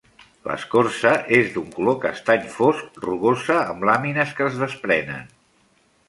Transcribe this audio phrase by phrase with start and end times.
[0.49, 5.29] L'escorça és d'un color castany fosc, rugosa amb làmines que es desprenen.